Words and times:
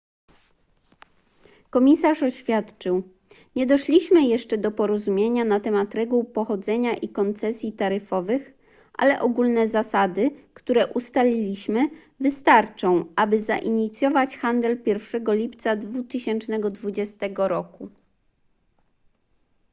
komisarz 1.69 2.23
oświadczył 2.23 3.03
nie 3.55 3.65
doszliśmy 3.65 4.25
jeszcze 4.27 4.57
do 4.57 4.71
porozumienia 4.71 5.43
na 5.45 5.59
temat 5.59 5.95
reguł 5.95 6.23
pochodzenia 6.23 6.93
i 6.93 7.09
koncesji 7.09 7.73
taryfowych 7.73 8.53
ale 8.93 9.21
ogólne 9.21 9.67
zasady 9.67 10.31
które 10.53 10.87
ustaliliśmy 10.93 11.89
wystarczą 12.19 13.05
aby 13.15 13.41
zainicjować 13.43 14.37
handel 14.37 14.77
1 14.85 15.23
lipca 15.33 15.75
2020 15.75 17.27
roku 17.37 17.89